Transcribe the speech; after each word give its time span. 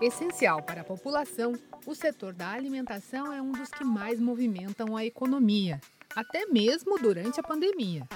Essencial 0.00 0.62
para 0.62 0.80
a 0.80 0.84
população, 0.84 1.52
o 1.86 1.94
setor 1.94 2.32
da 2.32 2.48
alimentação 2.48 3.30
é 3.30 3.42
um 3.42 3.52
dos 3.52 3.68
que 3.68 3.84
mais 3.84 4.18
movimentam 4.18 4.96
a 4.96 5.04
economia, 5.04 5.78
até 6.16 6.46
mesmo 6.46 6.98
durante 6.98 7.38
a 7.38 7.42
pandemia. 7.42 8.08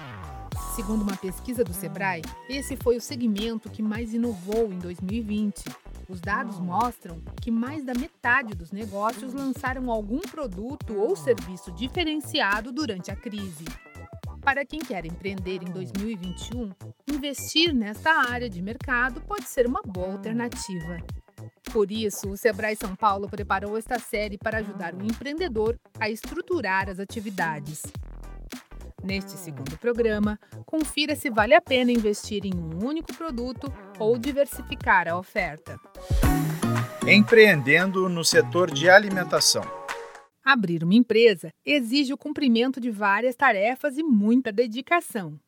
Segundo 0.75 1.03
uma 1.03 1.17
pesquisa 1.17 1.63
do 1.63 1.75
Sebrae, 1.75 2.23
esse 2.49 2.75
foi 2.75 2.97
o 2.97 3.03
segmento 3.03 3.69
que 3.69 3.83
mais 3.83 4.15
inovou 4.15 4.73
em 4.73 4.79
2020. 4.79 5.63
Os 6.09 6.23
dados 6.23 6.59
mostram 6.59 7.21
que 7.43 7.51
mais 7.51 7.85
da 7.85 7.93
metade 7.93 8.55
dos 8.55 8.73
negócios 8.73 9.35
lançaram 9.35 9.91
algum 9.91 10.21
produto 10.21 10.97
ou 10.97 11.15
serviço 11.15 11.71
diferenciado 11.71 12.73
durante 12.73 13.11
a 13.11 13.17
crise. 13.17 13.67
Para 14.41 14.65
quem 14.65 14.81
quer 14.81 15.05
empreender 15.05 15.63
em 15.63 15.71
2021, 15.71 16.71
investir 17.09 17.75
nesta 17.75 18.11
área 18.31 18.49
de 18.49 18.63
mercado 18.63 19.21
pode 19.21 19.45
ser 19.45 19.67
uma 19.67 19.83
boa 19.83 20.13
alternativa. 20.13 20.97
Por 21.73 21.91
isso, 21.91 22.31
o 22.31 22.37
Sebrae 22.37 22.77
São 22.77 22.95
Paulo 22.95 23.29
preparou 23.29 23.77
esta 23.77 23.99
série 23.99 24.39
para 24.39 24.59
ajudar 24.59 24.95
o 24.95 25.05
empreendedor 25.05 25.79
a 25.99 26.09
estruturar 26.09 26.89
as 26.89 26.99
atividades. 26.99 27.83
Neste 29.03 29.33
segundo 29.33 29.77
programa, 29.79 30.39
confira 30.65 31.15
se 31.15 31.29
vale 31.29 31.55
a 31.55 31.61
pena 31.61 31.93
investir 31.93 32.47
em 32.47 32.55
um 32.55 32.85
único 32.87 33.13
produto 33.13 33.73
ou 33.99 34.17
diversificar 34.17 35.07
a 35.07 35.19
oferta. 35.19 35.79
Empreendendo 37.07 38.09
no 38.09 38.25
setor 38.25 38.71
de 38.71 38.89
alimentação. 38.89 39.63
Abrir 40.43 40.83
uma 40.83 40.95
empresa 40.95 41.51
exige 41.67 42.15
o 42.15 42.19
cumprimento 42.19 42.81
de 42.81 42.91
várias 42.91 43.37
tarefas 43.37 43.99
e 43.99 44.03
muita 44.03 44.51
dedicação 44.51 45.39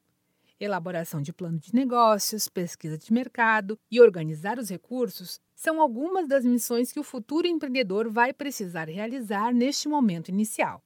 elaboração 0.59 1.21
de 1.21 1.33
plano 1.33 1.59
de 1.59 1.75
negócios, 1.75 2.49
pesquisa 2.49 2.97
de 2.97 3.13
mercado 3.13 3.79
e 3.91 4.01
organizar 4.01 4.59
os 4.59 4.69
recursos 4.69 5.41
são 5.55 5.81
algumas 5.81 6.29
das 6.29 6.45
missões 6.45 6.93
que 6.93 7.01
o 7.01 7.05
futuro 7.05 7.47
empreendedor 7.47 8.11
vai 8.11 8.33
precisar 8.33 8.89
realizar 8.89 9.53
neste 9.53 9.89
momento 9.89 10.29
inicial. 10.29 10.83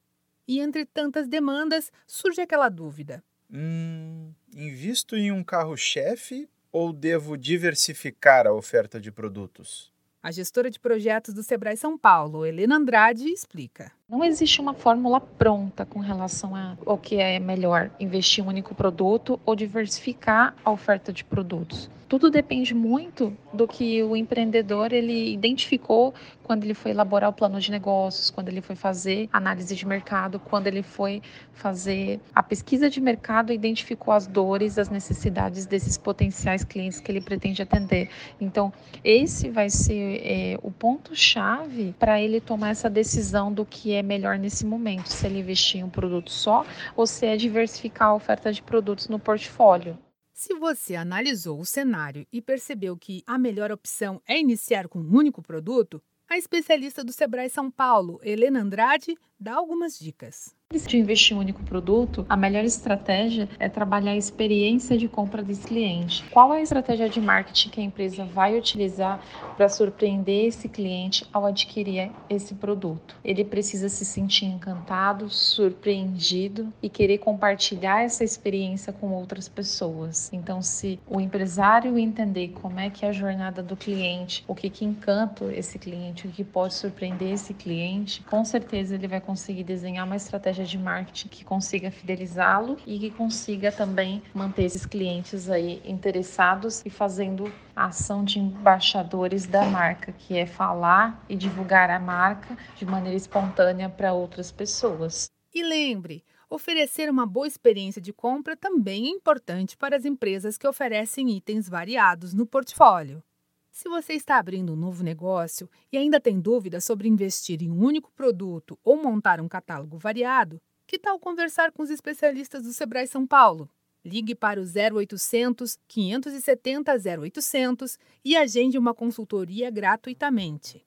E 0.46 0.60
entre 0.60 0.84
tantas 0.84 1.28
demandas 1.28 1.92
surge 2.06 2.40
aquela 2.40 2.68
dúvida: 2.68 3.22
hum, 3.52 4.32
invisto 4.54 5.16
em 5.16 5.30
um 5.30 5.44
carro-chefe 5.44 6.48
ou 6.72 6.92
devo 6.92 7.36
diversificar 7.36 8.46
a 8.46 8.52
oferta 8.52 9.00
de 9.00 9.10
produtos? 9.10 9.92
A 10.22 10.30
gestora 10.30 10.70
de 10.70 10.78
projetos 10.78 11.32
do 11.32 11.42
Sebrae 11.42 11.78
São 11.78 11.96
Paulo, 11.96 12.44
Helena 12.44 12.76
Andrade, 12.76 13.24
explica. 13.30 13.90
Não 14.06 14.22
existe 14.22 14.60
uma 14.60 14.74
fórmula 14.74 15.18
pronta 15.18 15.86
com 15.86 15.98
relação 15.98 16.52
ao 16.84 16.98
que 16.98 17.16
é 17.16 17.38
melhor 17.38 17.90
investir 17.98 18.44
em 18.44 18.46
um 18.46 18.50
único 18.50 18.74
produto 18.74 19.40
ou 19.46 19.56
diversificar 19.56 20.54
a 20.62 20.70
oferta 20.70 21.10
de 21.10 21.24
produtos 21.24 21.88
tudo 22.10 22.28
depende 22.28 22.74
muito 22.74 23.32
do 23.54 23.68
que 23.68 24.02
o 24.02 24.16
empreendedor 24.16 24.92
ele 24.92 25.32
identificou 25.32 26.12
quando 26.42 26.64
ele 26.64 26.74
foi 26.74 26.90
elaborar 26.90 27.30
o 27.30 27.32
plano 27.32 27.60
de 27.60 27.70
negócios, 27.70 28.30
quando 28.30 28.48
ele 28.48 28.60
foi 28.60 28.74
fazer 28.74 29.28
análise 29.32 29.76
de 29.76 29.86
mercado, 29.86 30.40
quando 30.40 30.66
ele 30.66 30.82
foi 30.82 31.22
fazer 31.52 32.18
a 32.34 32.42
pesquisa 32.42 32.90
de 32.90 33.00
mercado 33.00 33.52
identificou 33.52 34.12
as 34.12 34.26
dores, 34.26 34.76
as 34.76 34.88
necessidades 34.88 35.66
desses 35.66 35.96
potenciais 35.96 36.64
clientes 36.64 36.98
que 36.98 37.12
ele 37.12 37.20
pretende 37.20 37.62
atender. 37.62 38.08
Então, 38.40 38.72
esse 39.04 39.48
vai 39.48 39.70
ser 39.70 40.09
é, 40.16 40.58
o 40.62 40.70
ponto-chave 40.70 41.94
para 41.98 42.20
ele 42.20 42.40
tomar 42.40 42.70
essa 42.70 42.90
decisão 42.90 43.52
do 43.52 43.64
que 43.64 43.92
é 43.92 44.02
melhor 44.02 44.38
nesse 44.38 44.64
momento, 44.64 45.08
se 45.08 45.26
ele 45.26 45.40
investir 45.40 45.80
em 45.80 45.84
um 45.84 45.90
produto 45.90 46.30
só 46.30 46.64
ou 46.96 47.06
se 47.06 47.26
é 47.26 47.36
diversificar 47.36 48.08
a 48.08 48.14
oferta 48.14 48.52
de 48.52 48.62
produtos 48.62 49.08
no 49.08 49.18
portfólio. 49.18 49.98
Se 50.32 50.54
você 50.54 50.96
analisou 50.96 51.60
o 51.60 51.66
cenário 51.66 52.26
e 52.32 52.40
percebeu 52.40 52.96
que 52.96 53.22
a 53.26 53.36
melhor 53.36 53.70
opção 53.70 54.22
é 54.26 54.38
iniciar 54.38 54.88
com 54.88 54.98
um 54.98 55.16
único 55.16 55.42
produto, 55.42 56.02
a 56.28 56.38
especialista 56.38 57.04
do 57.04 57.12
Sebrae 57.12 57.50
São 57.50 57.70
Paulo, 57.70 58.20
Helena 58.22 58.60
Andrade, 58.60 59.18
dá 59.38 59.54
algumas 59.54 59.98
dicas. 59.98 60.54
De 60.72 60.96
investir 60.96 61.34
em 61.34 61.36
um 61.36 61.40
único 61.40 61.64
produto, 61.64 62.24
a 62.28 62.36
melhor 62.36 62.62
estratégia 62.62 63.48
é 63.58 63.68
trabalhar 63.68 64.12
a 64.12 64.16
experiência 64.16 64.96
de 64.96 65.08
compra 65.08 65.42
desse 65.42 65.66
cliente. 65.66 66.24
Qual 66.30 66.54
é 66.54 66.58
a 66.58 66.62
estratégia 66.62 67.08
de 67.08 67.20
marketing 67.20 67.70
que 67.70 67.80
a 67.80 67.82
empresa 67.84 68.24
vai 68.24 68.56
utilizar 68.56 69.20
para 69.56 69.68
surpreender 69.68 70.46
esse 70.46 70.68
cliente 70.68 71.26
ao 71.32 71.44
adquirir 71.44 72.12
esse 72.28 72.54
produto? 72.54 73.16
Ele 73.24 73.44
precisa 73.44 73.88
se 73.88 74.04
sentir 74.04 74.44
encantado, 74.44 75.28
surpreendido 75.28 76.72
e 76.80 76.88
querer 76.88 77.18
compartilhar 77.18 78.02
essa 78.02 78.22
experiência 78.22 78.92
com 78.92 79.12
outras 79.12 79.48
pessoas. 79.48 80.32
Então, 80.32 80.62
se 80.62 81.00
o 81.04 81.20
empresário 81.20 81.98
entender 81.98 82.48
como 82.62 82.78
é 82.78 82.90
que 82.90 83.04
é 83.04 83.08
a 83.08 83.12
jornada 83.12 83.60
do 83.60 83.76
cliente, 83.76 84.44
o 84.46 84.54
que 84.54 84.70
que 84.70 84.84
encanta 84.84 85.52
esse 85.52 85.80
cliente, 85.80 86.28
o 86.28 86.30
que 86.30 86.44
pode 86.44 86.74
surpreender 86.74 87.32
esse 87.32 87.54
cliente, 87.54 88.22
com 88.22 88.44
certeza 88.44 88.94
ele 88.94 89.08
vai 89.08 89.20
conseguir 89.20 89.64
desenhar 89.64 90.06
uma 90.06 90.14
estratégia 90.14 90.59
de 90.64 90.78
marketing 90.78 91.28
que 91.28 91.44
consiga 91.44 91.90
fidelizá-lo 91.90 92.76
e 92.86 92.98
que 92.98 93.10
consiga 93.10 93.70
também 93.70 94.22
manter 94.34 94.64
esses 94.64 94.86
clientes 94.86 95.48
aí 95.48 95.82
interessados 95.84 96.82
e 96.84 96.90
fazendo 96.90 97.52
a 97.74 97.86
ação 97.86 98.24
de 98.24 98.38
embaixadores 98.38 99.46
da 99.46 99.64
marca, 99.64 100.12
que 100.12 100.36
é 100.36 100.46
falar 100.46 101.24
e 101.28 101.36
divulgar 101.36 101.90
a 101.90 101.98
marca 101.98 102.56
de 102.76 102.84
maneira 102.84 103.16
espontânea 103.16 103.88
para 103.88 104.12
outras 104.12 104.50
pessoas. 104.50 105.30
E 105.52 105.62
lembre, 105.62 106.24
oferecer 106.48 107.10
uma 107.10 107.26
boa 107.26 107.46
experiência 107.46 108.00
de 108.00 108.12
compra 108.12 108.56
também 108.56 109.06
é 109.06 109.10
importante 109.10 109.76
para 109.76 109.96
as 109.96 110.04
empresas 110.04 110.56
que 110.56 110.66
oferecem 110.66 111.30
itens 111.30 111.68
variados 111.68 112.32
no 112.34 112.46
portfólio. 112.46 113.22
Se 113.70 113.88
você 113.88 114.14
está 114.14 114.36
abrindo 114.36 114.72
um 114.72 114.76
novo 114.76 115.02
negócio 115.02 115.68
e 115.92 115.96
ainda 115.96 116.20
tem 116.20 116.40
dúvidas 116.40 116.84
sobre 116.84 117.08
investir 117.08 117.62
em 117.62 117.70
um 117.70 117.82
único 117.82 118.12
produto 118.12 118.78
ou 118.84 119.00
montar 119.00 119.40
um 119.40 119.48
catálogo 119.48 119.96
variado, 119.96 120.60
que 120.86 120.98
tal 120.98 121.18
conversar 121.18 121.70
com 121.70 121.82
os 121.82 121.90
especialistas 121.90 122.64
do 122.64 122.72
Sebrae 122.72 123.06
São 123.06 123.26
Paulo? 123.26 123.70
Ligue 124.04 124.34
para 124.34 124.60
o 124.60 124.64
0800 124.64 125.78
570 125.86 126.92
0800 127.20 127.98
e 128.24 128.36
agende 128.36 128.78
uma 128.78 128.92
consultoria 128.92 129.70
gratuitamente. 129.70 130.84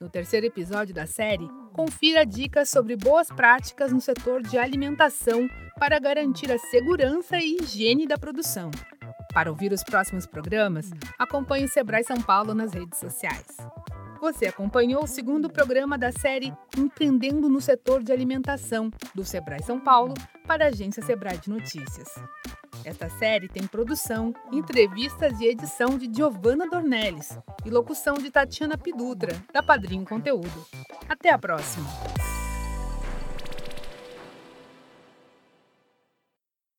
No 0.00 0.08
terceiro 0.08 0.46
episódio 0.46 0.94
da 0.94 1.06
série, 1.06 1.48
confira 1.72 2.26
dicas 2.26 2.68
sobre 2.68 2.96
boas 2.96 3.28
práticas 3.28 3.92
no 3.92 4.00
setor 4.00 4.42
de 4.42 4.58
alimentação 4.58 5.48
para 5.78 5.98
garantir 5.98 6.50
a 6.50 6.58
segurança 6.58 7.38
e 7.38 7.56
higiene 7.56 8.06
da 8.06 8.18
produção. 8.18 8.70
Para 9.34 9.50
ouvir 9.50 9.72
os 9.72 9.82
próximos 9.82 10.26
programas, 10.26 10.90
acompanhe 11.18 11.64
o 11.64 11.68
Sebrae 11.68 12.04
São 12.04 12.22
Paulo 12.22 12.54
nas 12.54 12.72
redes 12.72 13.00
sociais. 13.00 13.56
Você 14.20 14.46
acompanhou 14.46 15.02
o 15.04 15.08
segundo 15.08 15.50
programa 15.50 15.98
da 15.98 16.12
série 16.12 16.54
Empreendendo 16.78 17.48
no 17.48 17.60
Setor 17.60 18.02
de 18.02 18.12
Alimentação, 18.12 18.90
do 19.12 19.24
Sebrae 19.24 19.62
São 19.62 19.80
Paulo, 19.80 20.14
para 20.46 20.64
a 20.64 20.68
agência 20.68 21.02
Sebrae 21.02 21.36
de 21.36 21.50
Notícias. 21.50 22.08
Esta 22.84 23.08
série 23.08 23.48
tem 23.48 23.66
produção, 23.66 24.32
entrevistas 24.52 25.40
e 25.40 25.46
edição 25.46 25.98
de 25.98 26.08
Giovanna 26.14 26.68
Dornelles 26.70 27.36
e 27.66 27.70
locução 27.70 28.14
de 28.14 28.30
Tatiana 28.30 28.78
Pidutra, 28.78 29.36
da 29.52 29.62
Padrinho 29.62 30.04
Conteúdo. 30.04 30.66
Até 31.08 31.30
a 31.30 31.38
próxima! 31.38 31.86